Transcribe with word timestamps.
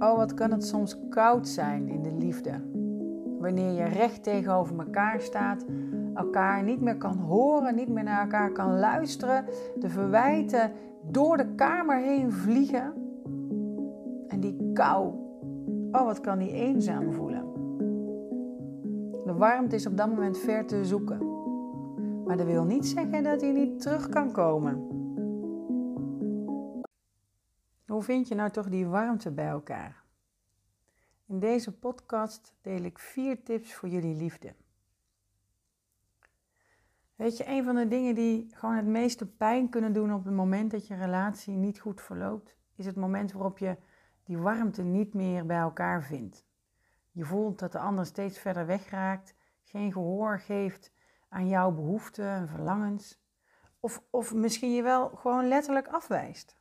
Oh, 0.00 0.16
wat 0.16 0.34
kan 0.34 0.50
het 0.50 0.64
soms 0.64 1.08
koud 1.08 1.48
zijn 1.48 1.88
in 1.88 2.02
de 2.02 2.12
liefde. 2.18 2.50
Wanneer 3.38 3.72
je 3.72 3.84
recht 3.84 4.22
tegenover 4.22 4.78
elkaar 4.78 5.20
staat, 5.20 5.64
elkaar 6.14 6.62
niet 6.62 6.80
meer 6.80 6.96
kan 6.96 7.16
horen, 7.16 7.74
niet 7.74 7.88
meer 7.88 8.04
naar 8.04 8.20
elkaar 8.20 8.52
kan 8.52 8.78
luisteren, 8.78 9.44
de 9.78 9.88
verwijten 9.88 10.72
door 11.10 11.36
de 11.36 11.54
kamer 11.54 11.96
heen 11.96 12.32
vliegen. 12.32 12.92
En 14.28 14.40
die 14.40 14.72
kou, 14.72 15.12
oh 15.92 16.04
wat 16.04 16.20
kan 16.20 16.38
die 16.38 16.52
eenzaam 16.52 17.12
voelen. 17.12 17.44
De 19.24 19.34
warmte 19.36 19.74
is 19.74 19.86
op 19.86 19.96
dat 19.96 20.08
moment 20.08 20.38
ver 20.38 20.66
te 20.66 20.84
zoeken. 20.84 21.18
Maar 22.24 22.36
dat 22.36 22.46
wil 22.46 22.64
niet 22.64 22.86
zeggen 22.86 23.22
dat 23.22 23.40
hij 23.40 23.52
niet 23.52 23.80
terug 23.80 24.08
kan 24.08 24.32
komen. 24.32 24.99
Hoe 28.00 28.08
vind 28.08 28.28
je 28.28 28.34
nou 28.34 28.50
toch 28.50 28.68
die 28.68 28.86
warmte 28.86 29.30
bij 29.30 29.48
elkaar? 29.48 30.02
In 31.26 31.38
deze 31.38 31.78
podcast 31.78 32.54
deel 32.60 32.82
ik 32.82 32.98
vier 32.98 33.42
tips 33.42 33.74
voor 33.74 33.88
jullie 33.88 34.14
liefde. 34.14 34.54
Weet 37.14 37.36
je, 37.36 37.48
een 37.48 37.64
van 37.64 37.74
de 37.74 37.88
dingen 37.88 38.14
die 38.14 38.48
gewoon 38.54 38.76
het 38.76 38.86
meeste 38.86 39.26
pijn 39.26 39.68
kunnen 39.68 39.92
doen 39.92 40.14
op 40.14 40.24
het 40.24 40.34
moment 40.34 40.70
dat 40.70 40.86
je 40.86 40.94
relatie 40.94 41.54
niet 41.54 41.80
goed 41.80 42.00
verloopt, 42.00 42.56
is 42.74 42.86
het 42.86 42.96
moment 42.96 43.32
waarop 43.32 43.58
je 43.58 43.76
die 44.24 44.38
warmte 44.38 44.82
niet 44.82 45.14
meer 45.14 45.46
bij 45.46 45.60
elkaar 45.60 46.02
vindt. 46.02 46.46
Je 47.10 47.24
voelt 47.24 47.58
dat 47.58 47.72
de 47.72 47.78
ander 47.78 48.06
steeds 48.06 48.38
verder 48.38 48.66
wegraakt, 48.66 49.34
geen 49.62 49.92
gehoor 49.92 50.40
geeft 50.40 50.92
aan 51.28 51.48
jouw 51.48 51.70
behoeften 51.70 52.28
en 52.28 52.48
verlangens. 52.48 53.22
Of, 53.80 54.02
of 54.10 54.34
misschien 54.34 54.72
je 54.72 54.82
wel 54.82 55.08
gewoon 55.08 55.48
letterlijk 55.48 55.88
afwijst. 55.88 56.59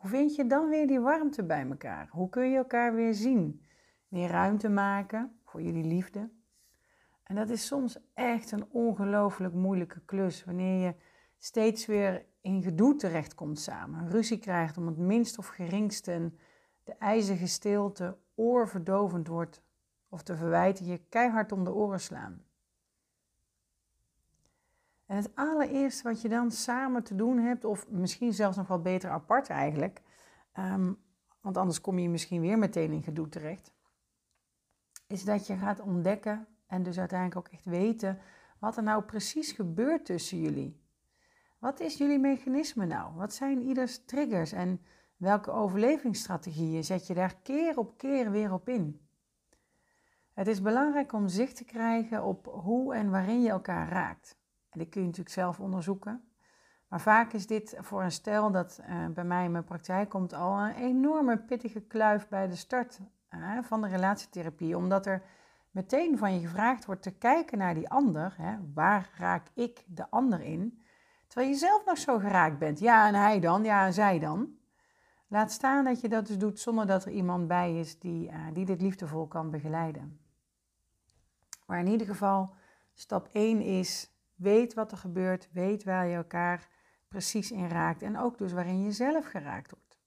Hoe 0.00 0.10
vind 0.10 0.34
je 0.34 0.46
dan 0.46 0.68
weer 0.68 0.86
die 0.86 1.00
warmte 1.00 1.44
bij 1.44 1.66
elkaar? 1.68 2.08
Hoe 2.10 2.28
kun 2.28 2.50
je 2.50 2.56
elkaar 2.56 2.94
weer 2.94 3.14
zien? 3.14 3.66
Meer 4.08 4.28
ruimte 4.28 4.68
maken 4.68 5.38
voor 5.44 5.62
jullie 5.62 5.84
liefde. 5.84 6.30
En 7.22 7.34
dat 7.34 7.48
is 7.50 7.66
soms 7.66 7.98
echt 8.14 8.52
een 8.52 8.66
ongelooflijk 8.70 9.54
moeilijke 9.54 10.00
klus 10.04 10.44
wanneer 10.44 10.86
je 10.86 10.94
steeds 11.38 11.86
weer 11.86 12.26
in 12.40 12.62
gedoe 12.62 12.96
terechtkomt 12.96 13.60
samen. 13.60 14.08
Ruzie 14.08 14.38
krijgt 14.38 14.76
om 14.76 14.86
het 14.86 14.96
minst 14.96 15.38
of 15.38 15.46
geringste 15.46 16.12
en 16.12 16.38
de 16.84 16.94
ijzige 16.98 17.46
stilte 17.46 18.16
oorverdovend 18.34 19.26
wordt 19.28 19.62
of 20.08 20.22
de 20.22 20.36
verwijten 20.36 20.86
je 20.86 21.00
keihard 21.08 21.52
om 21.52 21.64
de 21.64 21.72
oren 21.72 22.00
slaan. 22.00 22.44
En 25.10 25.16
het 25.16 25.30
allereerste 25.34 26.02
wat 26.02 26.20
je 26.20 26.28
dan 26.28 26.50
samen 26.50 27.02
te 27.02 27.14
doen 27.14 27.38
hebt, 27.38 27.64
of 27.64 27.88
misschien 27.88 28.32
zelfs 28.32 28.56
nog 28.56 28.68
wel 28.68 28.80
beter 28.80 29.10
apart 29.10 29.48
eigenlijk, 29.48 30.02
um, 30.58 30.98
want 31.40 31.56
anders 31.56 31.80
kom 31.80 31.98
je 31.98 32.08
misschien 32.08 32.40
weer 32.40 32.58
meteen 32.58 32.92
in 32.92 33.02
gedoe 33.02 33.28
terecht, 33.28 33.74
is 35.06 35.24
dat 35.24 35.46
je 35.46 35.56
gaat 35.56 35.80
ontdekken 35.80 36.46
en 36.66 36.82
dus 36.82 36.98
uiteindelijk 36.98 37.38
ook 37.38 37.52
echt 37.52 37.64
weten 37.64 38.18
wat 38.58 38.76
er 38.76 38.82
nou 38.82 39.02
precies 39.02 39.52
gebeurt 39.52 40.04
tussen 40.04 40.40
jullie. 40.40 40.80
Wat 41.58 41.80
is 41.80 41.96
jullie 41.96 42.18
mechanisme 42.18 42.86
nou? 42.86 43.14
Wat 43.14 43.34
zijn 43.34 43.62
ieders 43.62 44.04
triggers 44.04 44.52
en 44.52 44.80
welke 45.16 45.50
overlevingsstrategieën 45.50 46.84
zet 46.84 47.06
je 47.06 47.14
daar 47.14 47.36
keer 47.42 47.78
op 47.78 47.98
keer 47.98 48.30
weer 48.30 48.52
op 48.52 48.68
in? 48.68 49.08
Het 50.32 50.46
is 50.46 50.62
belangrijk 50.62 51.12
om 51.12 51.28
zicht 51.28 51.56
te 51.56 51.64
krijgen 51.64 52.24
op 52.24 52.46
hoe 52.46 52.94
en 52.94 53.10
waarin 53.10 53.42
je 53.42 53.50
elkaar 53.50 53.88
raakt. 53.88 54.39
En 54.70 54.78
dit 54.78 54.88
kun 54.88 55.00
je 55.00 55.06
natuurlijk 55.06 55.34
zelf 55.34 55.60
onderzoeken. 55.60 56.24
Maar 56.88 57.00
vaak 57.00 57.32
is 57.32 57.46
dit 57.46 57.76
voor 57.80 58.02
een 58.02 58.12
stel 58.12 58.50
dat 58.50 58.80
uh, 58.88 59.06
bij 59.06 59.24
mij 59.24 59.44
in 59.44 59.52
mijn 59.52 59.64
praktijk 59.64 60.08
komt 60.08 60.32
al 60.32 60.58
een 60.58 60.74
enorme 60.74 61.38
pittige 61.38 61.80
kluif 61.80 62.28
bij 62.28 62.48
de 62.48 62.56
start 62.56 63.00
uh, 63.30 63.58
van 63.62 63.80
de 63.80 63.88
relatietherapie. 63.88 64.76
Omdat 64.76 65.06
er 65.06 65.22
meteen 65.70 66.18
van 66.18 66.34
je 66.34 66.40
gevraagd 66.40 66.84
wordt 66.84 67.02
te 67.02 67.10
kijken 67.10 67.58
naar 67.58 67.74
die 67.74 67.88
ander. 67.88 68.36
Waar 68.74 69.10
raak 69.16 69.46
ik 69.54 69.84
de 69.86 70.10
ander 70.10 70.40
in? 70.40 70.82
Terwijl 71.26 71.50
je 71.50 71.56
zelf 71.56 71.84
nog 71.84 71.98
zo 71.98 72.18
geraakt 72.18 72.58
bent. 72.58 72.78
Ja, 72.78 73.06
en 73.06 73.14
hij 73.14 73.40
dan? 73.40 73.64
Ja, 73.64 73.86
en 73.86 73.92
zij 73.92 74.18
dan? 74.18 74.58
Laat 75.26 75.52
staan 75.52 75.84
dat 75.84 76.00
je 76.00 76.08
dat 76.08 76.26
dus 76.26 76.38
doet 76.38 76.60
zonder 76.60 76.86
dat 76.86 77.04
er 77.04 77.10
iemand 77.10 77.48
bij 77.48 77.78
is 77.78 77.98
die, 77.98 78.30
uh, 78.30 78.36
die 78.52 78.64
dit 78.64 78.80
liefdevol 78.80 79.26
kan 79.26 79.50
begeleiden. 79.50 80.20
Maar 81.66 81.78
in 81.78 81.86
ieder 81.86 82.06
geval, 82.06 82.54
stap 82.94 83.28
1 83.32 83.60
is 83.60 84.10
Weet 84.40 84.74
wat 84.74 84.92
er 84.92 84.98
gebeurt, 84.98 85.52
weet 85.52 85.84
waar 85.84 86.06
je 86.06 86.16
elkaar 86.16 86.68
precies 87.08 87.50
in 87.50 87.68
raakt 87.68 88.02
en 88.02 88.18
ook 88.18 88.38
dus 88.38 88.52
waarin 88.52 88.82
je 88.82 88.92
zelf 88.92 89.26
geraakt 89.26 89.70
wordt. 89.70 89.98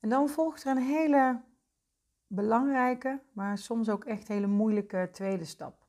En 0.00 0.08
dan 0.08 0.28
volgt 0.28 0.64
er 0.64 0.70
een 0.70 0.82
hele 0.82 1.42
belangrijke, 2.26 3.22
maar 3.32 3.58
soms 3.58 3.88
ook 3.88 4.04
echt 4.04 4.28
hele 4.28 4.46
moeilijke 4.46 5.08
tweede 5.12 5.44
stap. 5.44 5.86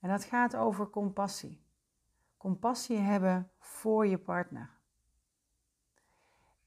En 0.00 0.08
dat 0.08 0.24
gaat 0.24 0.56
over 0.56 0.90
compassie. 0.90 1.62
Compassie 2.36 2.98
hebben 2.98 3.50
voor 3.58 4.06
je 4.06 4.18
partner. 4.18 4.70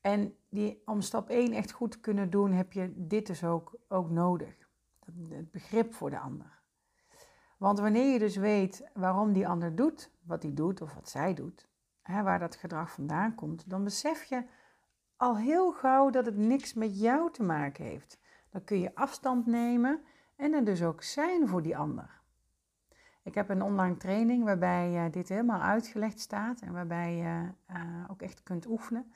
En 0.01 0.37
die, 0.49 0.81
om 0.85 1.01
stap 1.01 1.29
1 1.29 1.53
echt 1.53 1.71
goed 1.71 1.91
te 1.91 1.99
kunnen 1.99 2.29
doen, 2.29 2.51
heb 2.51 2.73
je 2.73 2.93
dit 2.95 3.27
dus 3.27 3.43
ook, 3.43 3.75
ook 3.87 4.09
nodig. 4.09 4.69
Het 4.99 5.51
begrip 5.51 5.93
voor 5.93 6.09
de 6.09 6.19
ander. 6.19 6.60
Want 7.61 7.79
wanneer 7.79 8.13
je 8.13 8.19
dus 8.19 8.35
weet 8.35 8.89
waarom 8.93 9.33
die 9.33 9.47
ander 9.47 9.75
doet 9.75 10.11
wat 10.23 10.43
hij 10.43 10.53
doet 10.53 10.81
of 10.81 10.93
wat 10.93 11.09
zij 11.09 11.33
doet, 11.33 11.67
hè, 12.01 12.23
waar 12.23 12.39
dat 12.39 12.55
gedrag 12.55 12.91
vandaan 12.91 13.35
komt, 13.35 13.69
dan 13.69 13.83
besef 13.83 14.23
je 14.23 14.43
al 15.15 15.37
heel 15.37 15.71
gauw 15.71 16.09
dat 16.09 16.25
het 16.25 16.37
niks 16.37 16.73
met 16.73 16.99
jou 16.99 17.31
te 17.31 17.43
maken 17.43 17.85
heeft. 17.85 18.19
Dan 18.49 18.63
kun 18.63 18.79
je 18.79 18.95
afstand 18.95 19.45
nemen 19.45 20.01
en 20.35 20.53
er 20.53 20.63
dus 20.63 20.83
ook 20.83 21.03
zijn 21.03 21.47
voor 21.47 21.61
die 21.61 21.77
ander. 21.77 22.21
Ik 23.23 23.35
heb 23.35 23.49
een 23.49 23.61
online 23.61 23.97
training 23.97 24.43
waarbij 24.43 25.05
uh, 25.05 25.11
dit 25.11 25.29
helemaal 25.29 25.61
uitgelegd 25.61 26.19
staat 26.19 26.61
en 26.61 26.73
waarbij 26.73 27.15
je 27.15 27.51
uh, 27.75 28.05
ook 28.07 28.21
echt 28.21 28.43
kunt 28.43 28.65
oefenen. 28.65 29.11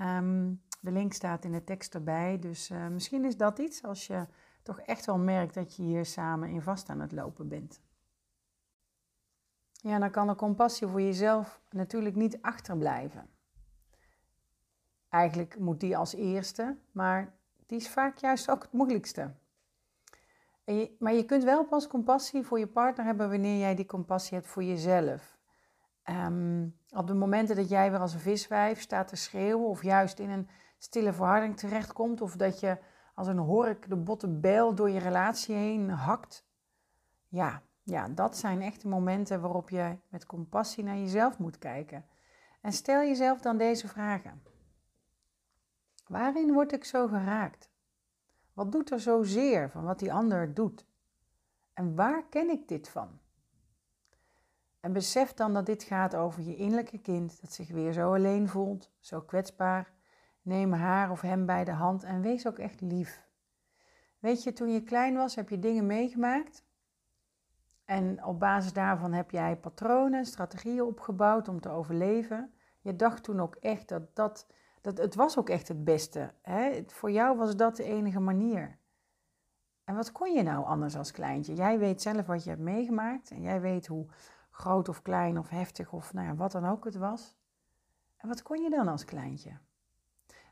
Um, 0.00 0.62
de 0.80 0.92
link 0.92 1.12
staat 1.12 1.44
in 1.44 1.52
de 1.52 1.64
tekst 1.64 1.94
erbij, 1.94 2.38
dus 2.38 2.70
uh, 2.70 2.86
misschien 2.86 3.24
is 3.24 3.36
dat 3.36 3.58
iets 3.58 3.84
als 3.84 4.06
je 4.06 4.26
toch 4.62 4.80
echt 4.80 5.06
wel 5.06 5.18
merkt 5.18 5.54
dat 5.54 5.76
je 5.76 5.82
hier 5.82 6.04
samen 6.04 6.48
in 6.48 6.62
vast 6.62 6.88
aan 6.88 7.00
het 7.00 7.12
lopen 7.12 7.48
bent. 7.48 7.80
Ja, 9.72 9.98
dan 9.98 10.10
kan 10.10 10.26
de 10.26 10.34
compassie 10.34 10.86
voor 10.86 11.00
jezelf 11.00 11.60
natuurlijk 11.70 12.16
niet 12.16 12.42
achterblijven. 12.42 13.28
Eigenlijk 15.08 15.58
moet 15.58 15.80
die 15.80 15.96
als 15.96 16.14
eerste, 16.14 16.76
maar 16.92 17.34
die 17.66 17.78
is 17.78 17.88
vaak 17.88 18.18
juist 18.18 18.50
ook 18.50 18.62
het 18.62 18.72
moeilijkste. 18.72 19.34
Maar 20.98 21.12
je 21.12 21.24
kunt 21.24 21.44
wel 21.44 21.64
pas 21.64 21.86
compassie 21.86 22.42
voor 22.42 22.58
je 22.58 22.66
partner 22.66 23.04
hebben 23.06 23.30
wanneer 23.30 23.58
jij 23.58 23.74
die 23.74 23.86
compassie 23.86 24.36
hebt 24.36 24.48
voor 24.48 24.64
jezelf. 24.64 25.38
Um, 26.04 26.76
op 26.90 27.06
de 27.06 27.14
momenten 27.14 27.56
dat 27.56 27.68
jij 27.68 27.90
weer 27.90 28.00
als 28.00 28.14
een 28.14 28.20
viswijf 28.20 28.80
staat 28.80 29.08
te 29.08 29.16
schreeuwen 29.16 29.68
of 29.68 29.82
juist 29.82 30.18
in 30.18 30.30
een 30.30 30.48
stille 30.78 31.12
verharding 31.12 31.56
terechtkomt 31.56 32.20
of 32.20 32.36
dat 32.36 32.60
je 32.60 32.78
als 33.14 33.26
een 33.26 33.38
hork 33.38 33.88
de 33.88 33.96
botte 33.96 34.28
bijl 34.28 34.74
door 34.74 34.90
je 34.90 34.98
relatie 34.98 35.54
heen 35.54 35.90
hakt. 35.90 36.46
Ja, 37.28 37.62
ja, 37.82 38.08
dat 38.08 38.36
zijn 38.36 38.62
echte 38.62 38.88
momenten 38.88 39.40
waarop 39.40 39.70
je 39.70 39.96
met 40.08 40.26
compassie 40.26 40.84
naar 40.84 40.96
jezelf 40.96 41.38
moet 41.38 41.58
kijken. 41.58 42.06
En 42.60 42.72
stel 42.72 43.00
jezelf 43.00 43.40
dan 43.40 43.56
deze 43.56 43.88
vragen. 43.88 44.42
Waarin 46.06 46.52
word 46.52 46.72
ik 46.72 46.84
zo 46.84 47.06
geraakt? 47.06 47.70
Wat 48.52 48.72
doet 48.72 48.90
er 48.90 49.00
zo 49.00 49.22
zeer 49.22 49.70
van 49.70 49.84
wat 49.84 49.98
die 49.98 50.12
ander 50.12 50.54
doet? 50.54 50.86
En 51.72 51.94
waar 51.94 52.24
ken 52.28 52.50
ik 52.50 52.68
dit 52.68 52.88
van? 52.88 53.18
En 54.80 54.92
besef 54.92 55.34
dan 55.34 55.54
dat 55.54 55.66
dit 55.66 55.82
gaat 55.82 56.14
over 56.14 56.42
je 56.42 56.56
innerlijke 56.56 56.98
kind 56.98 57.40
dat 57.40 57.52
zich 57.52 57.70
weer 57.70 57.92
zo 57.92 58.14
alleen 58.14 58.48
voelt, 58.48 58.90
zo 58.98 59.20
kwetsbaar, 59.20 59.92
Neem 60.42 60.72
haar 60.72 61.10
of 61.10 61.20
hem 61.20 61.46
bij 61.46 61.64
de 61.64 61.72
hand 61.72 62.02
en 62.02 62.20
wees 62.20 62.46
ook 62.46 62.58
echt 62.58 62.80
lief. 62.80 63.28
Weet 64.18 64.42
je, 64.42 64.52
toen 64.52 64.72
je 64.72 64.82
klein 64.82 65.14
was, 65.14 65.34
heb 65.34 65.48
je 65.48 65.58
dingen 65.58 65.86
meegemaakt. 65.86 66.64
En 67.84 68.24
op 68.24 68.40
basis 68.40 68.72
daarvan 68.72 69.12
heb 69.12 69.30
jij 69.30 69.56
patronen, 69.56 70.24
strategieën 70.24 70.82
opgebouwd 70.82 71.48
om 71.48 71.60
te 71.60 71.68
overleven. 71.68 72.52
Je 72.80 72.96
dacht 72.96 73.22
toen 73.22 73.40
ook 73.40 73.54
echt 73.54 73.88
dat 73.88 74.16
dat, 74.16 74.46
dat 74.80 74.98
het 74.98 75.14
was 75.14 75.38
ook 75.38 75.48
echt 75.48 75.68
het 75.68 75.84
beste. 75.84 76.34
Hè? 76.42 76.82
Voor 76.86 77.10
jou 77.10 77.36
was 77.36 77.56
dat 77.56 77.76
de 77.76 77.84
enige 77.84 78.20
manier. 78.20 78.78
En 79.84 79.94
wat 79.94 80.12
kon 80.12 80.32
je 80.34 80.42
nou 80.42 80.64
anders 80.64 80.96
als 80.96 81.10
kleintje? 81.10 81.54
Jij 81.54 81.78
weet 81.78 82.02
zelf 82.02 82.26
wat 82.26 82.44
je 82.44 82.50
hebt 82.50 82.62
meegemaakt 82.62 83.30
en 83.30 83.42
jij 83.42 83.60
weet 83.60 83.86
hoe 83.86 84.06
groot 84.50 84.88
of 84.88 85.02
klein 85.02 85.38
of 85.38 85.48
heftig 85.48 85.92
of 85.92 86.12
nou 86.12 86.26
ja, 86.26 86.34
wat 86.34 86.52
dan 86.52 86.66
ook 86.66 86.84
het 86.84 86.96
was. 86.96 87.36
En 88.16 88.28
wat 88.28 88.42
kon 88.42 88.62
je 88.62 88.70
dan 88.70 88.88
als 88.88 89.04
kleintje? 89.04 89.58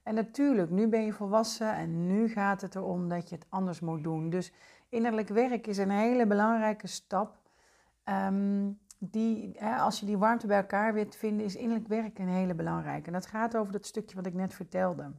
En 0.09 0.15
natuurlijk, 0.15 0.71
nu 0.71 0.87
ben 0.87 1.05
je 1.05 1.13
volwassen 1.13 1.75
en 1.75 2.07
nu 2.07 2.29
gaat 2.29 2.61
het 2.61 2.75
erom 2.75 3.09
dat 3.09 3.29
je 3.29 3.35
het 3.35 3.47
anders 3.49 3.81
moet 3.81 4.03
doen. 4.03 4.31
Dus 4.31 4.53
innerlijk 4.89 5.29
werk 5.29 5.67
is 5.67 5.79
een 5.79 5.91
hele 5.91 6.27
belangrijke 6.27 6.87
stap. 6.87 7.37
Um, 8.05 8.79
die, 8.99 9.53
hè, 9.57 9.77
als 9.77 10.01
je 10.01 10.07
die 10.07 10.19
warmte 10.19 10.47
bij 10.47 10.57
elkaar 10.57 10.95
wilt 10.95 11.17
vinden, 11.17 11.45
is 11.47 11.57
innerlijk 11.57 11.89
werk 11.89 12.19
een 12.19 12.29
hele 12.29 12.55
belangrijke. 12.55 13.07
En 13.07 13.13
dat 13.13 13.27
gaat 13.27 13.57
over 13.57 13.73
dat 13.73 13.87
stukje 13.87 14.17
wat 14.17 14.27
ik 14.27 14.35
net 14.35 14.55
vertelde. 14.55 15.13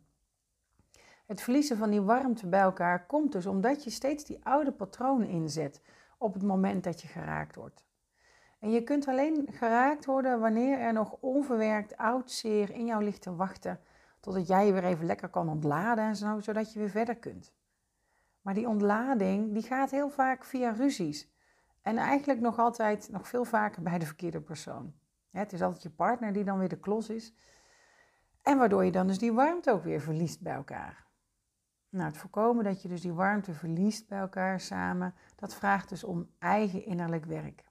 Het 1.26 1.42
verliezen 1.42 1.78
van 1.78 1.90
die 1.90 2.02
warmte 2.02 2.48
bij 2.48 2.62
elkaar 2.62 3.06
komt 3.06 3.32
dus 3.32 3.46
omdat 3.46 3.84
je 3.84 3.90
steeds 3.90 4.26
die 4.26 4.40
oude 4.44 4.72
patronen 4.72 5.28
inzet 5.28 5.82
op 6.18 6.34
het 6.34 6.44
moment 6.44 6.84
dat 6.84 7.02
je 7.02 7.08
geraakt 7.08 7.56
wordt. 7.56 7.86
En 8.60 8.72
je 8.72 8.84
kunt 8.84 9.08
alleen 9.08 9.48
geraakt 9.52 10.06
worden 10.06 10.40
wanneer 10.40 10.80
er 10.80 10.94
nog 10.94 11.16
onverwerkt 11.20 11.98
oud 11.98 12.32
zeer 12.32 12.72
in 12.72 12.86
jou 12.86 13.04
ligt 13.04 13.22
te 13.22 13.36
wachten 13.36 13.80
totdat 14.20 14.48
jij 14.48 14.66
je 14.66 14.74
weer 14.74 14.84
even 14.84 15.06
lekker 15.06 15.30
kan 15.30 15.50
ontladen 15.50 16.04
en 16.04 16.16
zo, 16.16 16.40
zodat 16.40 16.74
je 16.74 16.80
weer 16.80 16.90
verder 16.90 17.16
kunt. 17.16 17.54
Maar 18.42 18.54
die 18.54 18.68
ontlading 18.68 19.54
die 19.54 19.64
gaat 19.64 19.92
heel 19.92 20.10
vaak 20.10 20.44
via 20.44 20.72
ruzies. 20.72 21.30
En 21.82 21.98
eigenlijk 21.98 22.40
nog 22.40 22.60
altijd, 22.60 23.10
nog 23.12 23.28
veel 23.28 23.46
vaker 23.46 23.82
bij 23.82 24.00
de 24.00 24.06
verkeerde 24.06 24.42
persoon. 24.42 24.94
Het 25.32 25.54
is 25.54 25.62
altijd 25.62 25.84
je 25.84 25.90
partner 25.90 26.34
die 26.34 26.44
dan 26.44 26.60
weer 26.60 26.70
de 26.70 26.80
klos 26.80 27.10
is. 27.10 27.34
En 28.42 28.58
waardoor 28.58 28.86
je 28.86 28.92
dan 28.92 29.08
dus 29.08 29.18
die 29.18 29.34
warmte 29.34 29.72
ook 29.72 29.84
weer 29.84 30.02
verliest 30.02 30.42
bij 30.42 30.54
elkaar. 30.54 31.08
Nou, 31.90 32.08
het 32.08 32.18
voorkomen 32.18 32.64
dat 32.64 32.82
je 32.82 32.88
dus 32.88 33.02
die 33.02 33.14
warmte 33.14 33.54
verliest 33.54 34.08
bij 34.08 34.20
elkaar 34.20 34.60
samen, 34.60 35.16
dat 35.36 35.56
vraagt 35.56 35.90
dus 35.90 36.04
om 36.04 36.30
eigen 36.40 36.86
innerlijk 36.86 37.26
werk. 37.26 37.64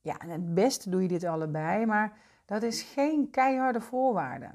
Ja, 0.00 0.18
en 0.18 0.28
het 0.28 0.54
beste 0.54 0.90
doe 0.90 1.02
je 1.02 1.08
dit 1.08 1.24
allebei, 1.24 1.86
maar 1.86 2.18
dat 2.44 2.62
is 2.62 2.82
geen 2.82 3.30
keiharde 3.30 3.80
voorwaarde. 3.80 4.54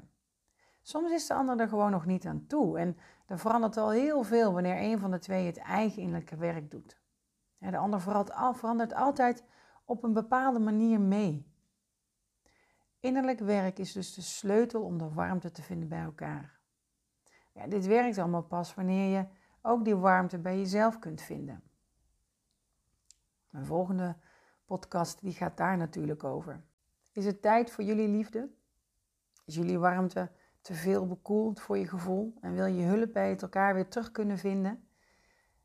Soms 0.86 1.10
is 1.10 1.26
de 1.26 1.34
ander 1.34 1.60
er 1.60 1.68
gewoon 1.68 1.90
nog 1.90 2.06
niet 2.06 2.26
aan 2.26 2.46
toe 2.46 2.78
en 2.78 2.96
er 3.26 3.38
verandert 3.38 3.76
al 3.76 3.90
heel 3.90 4.22
veel 4.22 4.52
wanneer 4.52 4.82
een 4.82 4.98
van 4.98 5.10
de 5.10 5.18
twee 5.18 5.46
het 5.46 5.56
eigen 5.56 6.02
innerlijke 6.02 6.36
werk 6.36 6.70
doet. 6.70 7.00
De 7.58 7.76
ander 7.76 8.00
verandert 8.54 8.94
altijd 8.94 9.44
op 9.84 10.02
een 10.02 10.12
bepaalde 10.12 10.58
manier 10.58 11.00
mee. 11.00 11.52
Innerlijk 13.00 13.38
werk 13.38 13.78
is 13.78 13.92
dus 13.92 14.14
de 14.14 14.20
sleutel 14.20 14.82
om 14.82 14.98
de 14.98 15.12
warmte 15.12 15.50
te 15.50 15.62
vinden 15.62 15.88
bij 15.88 16.02
elkaar. 16.02 16.58
Ja, 17.52 17.66
dit 17.66 17.86
werkt 17.86 18.18
allemaal 18.18 18.44
pas 18.44 18.74
wanneer 18.74 19.18
je 19.18 19.26
ook 19.62 19.84
die 19.84 19.96
warmte 19.96 20.38
bij 20.38 20.58
jezelf 20.58 20.98
kunt 20.98 21.22
vinden. 21.22 21.62
Mijn 23.50 23.66
volgende 23.66 24.16
podcast 24.64 25.20
die 25.20 25.32
gaat 25.32 25.56
daar 25.56 25.76
natuurlijk 25.76 26.24
over. 26.24 26.64
Is 27.12 27.24
het 27.24 27.42
tijd 27.42 27.70
voor 27.70 27.84
jullie 27.84 28.08
liefde? 28.08 28.50
Is 29.44 29.54
jullie 29.54 29.78
warmte 29.78 30.30
te 30.66 30.74
veel 30.74 31.06
bekoeld 31.06 31.60
voor 31.60 31.78
je 31.78 31.88
gevoel 31.88 32.34
en 32.40 32.54
wil 32.54 32.66
je 32.66 32.82
hulp 32.82 33.12
bij 33.12 33.30
het 33.30 33.42
elkaar 33.42 33.74
weer 33.74 33.88
terug 33.88 34.12
kunnen 34.12 34.38
vinden? 34.38 34.88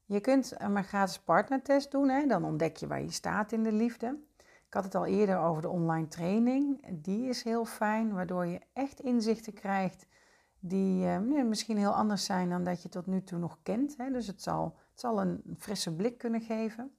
Je 0.06 0.20
kunt 0.20 0.54
een 0.58 0.84
gratis 0.84 1.20
partnertest 1.20 1.92
doen, 1.92 2.10
hè? 2.10 2.26
dan 2.26 2.44
ontdek 2.44 2.78
je 2.78 2.88
waar 2.88 3.02
je 3.02 3.12
staat 3.12 3.52
in 3.52 3.64
de 3.64 3.72
liefde. 3.72 4.20
Ik 4.68 4.74
had 4.74 4.84
het 4.84 4.96
al 4.96 5.06
eerder 5.06 5.40
over 5.40 5.62
de 5.62 5.70
online 5.70 6.08
training. 6.08 6.86
Die 6.92 7.30
is 7.30 7.44
heel 7.44 7.66
fijn, 7.66 8.14
waardoor 8.14 8.46
je 8.46 8.62
echt 8.74 9.00
inzichten 9.00 9.54
krijgt 9.54 10.06
die 10.60 11.08
eh, 11.08 11.20
misschien 11.44 11.78
heel 11.78 11.94
anders 11.94 12.26
zijn 12.26 12.50
dan 12.50 12.64
dat 12.64 12.82
je 12.82 12.90
tot 12.90 13.06
nu 13.06 13.24
toe 13.24 13.40
nog 13.40 13.58
kent. 13.64 13.98
Hè? 13.98 14.12
Dus 14.12 14.28
het 14.28 14.42
zal, 14.42 14.78
het 14.92 15.00
zal 15.00 15.22
een 15.22 15.56
frisse 15.58 15.96
blik 15.96 16.18
kunnen 16.18 16.42
geven. 16.42 16.96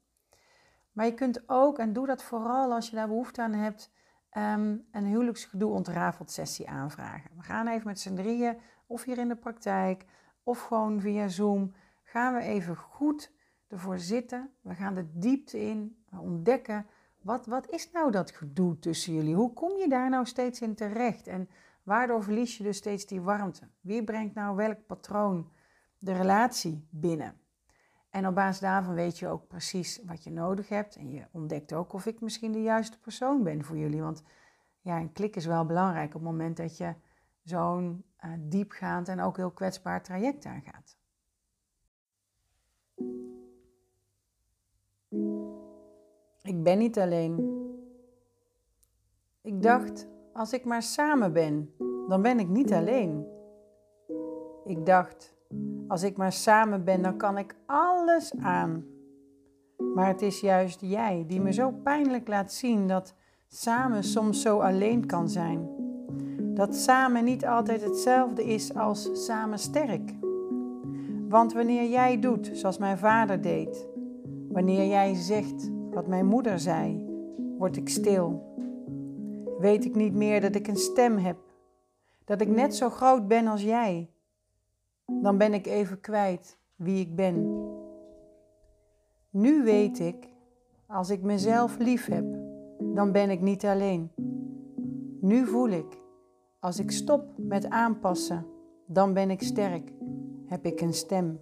Maar 0.92 1.06
je 1.06 1.14
kunt 1.14 1.42
ook, 1.46 1.78
en 1.78 1.92
doe 1.92 2.06
dat 2.06 2.22
vooral 2.22 2.72
als 2.72 2.90
je 2.90 2.96
daar 2.96 3.08
behoefte 3.08 3.42
aan 3.42 3.52
hebt, 3.52 3.90
um, 4.36 4.84
een 4.90 5.04
huwelijksgedoe 5.04 5.72
ontrafeld 5.72 6.30
sessie 6.30 6.68
aanvragen. 6.68 7.30
We 7.36 7.42
gaan 7.42 7.66
even 7.66 7.86
met 7.86 8.00
z'n 8.00 8.14
drieën, 8.14 8.56
of 8.86 9.04
hier 9.04 9.18
in 9.18 9.28
de 9.28 9.36
praktijk, 9.36 10.04
of 10.42 10.60
gewoon 10.60 11.00
via 11.00 11.28
Zoom, 11.28 11.72
gaan 12.02 12.34
we 12.34 12.40
even 12.40 12.76
goed 12.76 13.32
ervoor 13.68 13.98
zitten. 13.98 14.50
We 14.60 14.74
gaan 14.74 14.94
de 14.94 15.06
diepte 15.12 15.60
in, 15.60 15.96
we 16.10 16.20
ontdekken, 16.20 16.86
wat, 17.20 17.46
wat 17.46 17.70
is 17.70 17.90
nou 17.90 18.10
dat 18.10 18.30
gedoe 18.30 18.78
tussen 18.78 19.14
jullie? 19.14 19.34
Hoe 19.34 19.52
kom 19.52 19.76
je 19.76 19.88
daar 19.88 20.10
nou 20.10 20.26
steeds 20.26 20.60
in 20.60 20.74
terecht? 20.74 21.26
En 21.26 21.48
waardoor 21.82 22.22
verlies 22.22 22.56
je 22.56 22.62
dus 22.62 22.76
steeds 22.76 23.06
die 23.06 23.20
warmte? 23.20 23.68
Wie 23.80 24.04
brengt 24.04 24.34
nou 24.34 24.56
welk 24.56 24.86
patroon 24.86 25.50
de 25.98 26.12
relatie 26.12 26.86
binnen? 26.90 27.41
En 28.12 28.26
op 28.26 28.34
basis 28.34 28.60
daarvan 28.60 28.94
weet 28.94 29.18
je 29.18 29.28
ook 29.28 29.46
precies 29.46 30.00
wat 30.06 30.24
je 30.24 30.30
nodig 30.30 30.68
hebt. 30.68 30.96
En 30.96 31.10
je 31.10 31.24
ontdekt 31.30 31.72
ook 31.72 31.92
of 31.92 32.06
ik 32.06 32.20
misschien 32.20 32.52
de 32.52 32.62
juiste 32.62 32.98
persoon 32.98 33.42
ben 33.42 33.64
voor 33.64 33.76
jullie. 33.76 34.02
Want 34.02 34.22
ja, 34.80 34.98
een 34.98 35.12
klik 35.12 35.36
is 35.36 35.46
wel 35.46 35.66
belangrijk 35.66 36.06
op 36.06 36.20
het 36.20 36.30
moment 36.30 36.56
dat 36.56 36.76
je 36.76 36.94
zo'n 37.42 38.04
uh, 38.24 38.30
diepgaand 38.38 39.08
en 39.08 39.20
ook 39.20 39.36
heel 39.36 39.50
kwetsbaar 39.50 40.02
traject 40.02 40.44
aangaat. 40.44 40.96
Ik 46.42 46.62
ben 46.62 46.78
niet 46.78 46.98
alleen. 46.98 47.60
Ik 49.42 49.62
dacht, 49.62 50.08
als 50.32 50.52
ik 50.52 50.64
maar 50.64 50.82
samen 50.82 51.32
ben, 51.32 51.74
dan 52.08 52.22
ben 52.22 52.38
ik 52.38 52.48
niet 52.48 52.72
alleen. 52.72 53.26
Ik 54.64 54.86
dacht, 54.86 55.34
als 55.88 56.02
ik 56.02 56.16
maar 56.16 56.32
samen 56.32 56.84
ben, 56.84 57.02
dan 57.02 57.16
kan 57.16 57.38
ik 57.38 57.54
alles 57.66 58.32
aan. 58.40 58.84
Maar 59.94 60.06
het 60.06 60.22
is 60.22 60.40
juist 60.40 60.80
jij 60.80 61.24
die 61.26 61.40
me 61.40 61.52
zo 61.52 61.70
pijnlijk 61.70 62.28
laat 62.28 62.52
zien 62.52 62.88
dat 62.88 63.14
samen 63.48 64.04
soms 64.04 64.40
zo 64.40 64.58
alleen 64.58 65.06
kan 65.06 65.28
zijn. 65.28 65.68
Dat 66.54 66.76
samen 66.76 67.24
niet 67.24 67.46
altijd 67.46 67.82
hetzelfde 67.82 68.44
is 68.44 68.74
als 68.74 69.26
samen 69.26 69.58
sterk. 69.58 70.12
Want 71.28 71.52
wanneer 71.52 71.88
jij 71.88 72.20
doet 72.20 72.50
zoals 72.52 72.78
mijn 72.78 72.98
vader 72.98 73.40
deed, 73.40 73.86
wanneer 74.48 74.86
jij 74.86 75.14
zegt 75.14 75.70
wat 75.90 76.06
mijn 76.06 76.26
moeder 76.26 76.58
zei, 76.58 77.06
word 77.58 77.76
ik 77.76 77.88
stil. 77.88 78.50
Weet 79.58 79.84
ik 79.84 79.94
niet 79.94 80.14
meer 80.14 80.40
dat 80.40 80.54
ik 80.54 80.68
een 80.68 80.76
stem 80.76 81.18
heb, 81.18 81.36
dat 82.24 82.40
ik 82.40 82.48
net 82.48 82.74
zo 82.74 82.90
groot 82.90 83.28
ben 83.28 83.46
als 83.46 83.62
jij 83.62 84.10
dan 85.06 85.38
ben 85.38 85.54
ik 85.54 85.66
even 85.66 86.00
kwijt 86.00 86.58
wie 86.76 87.00
ik 87.00 87.16
ben. 87.16 87.66
Nu 89.30 89.64
weet 89.64 89.98
ik, 89.98 90.28
als 90.86 91.10
ik 91.10 91.22
mezelf 91.22 91.78
lief 91.78 92.06
heb, 92.06 92.24
dan 92.94 93.12
ben 93.12 93.30
ik 93.30 93.40
niet 93.40 93.64
alleen. 93.64 94.10
Nu 95.20 95.46
voel 95.46 95.68
ik, 95.68 95.98
als 96.60 96.78
ik 96.78 96.90
stop 96.90 97.24
met 97.36 97.68
aanpassen, 97.68 98.46
dan 98.86 99.12
ben 99.12 99.30
ik 99.30 99.42
sterk, 99.42 99.92
heb 100.46 100.66
ik 100.66 100.80
een 100.80 100.94
stem. 100.94 101.40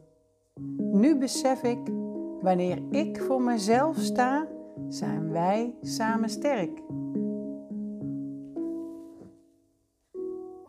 Nu 0.77 1.19
besef 1.19 1.63
ik, 1.63 1.79
wanneer 2.41 2.83
ik 2.91 3.21
voor 3.23 3.43
mezelf 3.43 3.97
sta, 3.97 4.47
zijn 4.89 5.31
wij 5.31 5.75
samen 5.83 6.29
sterk. 6.29 6.83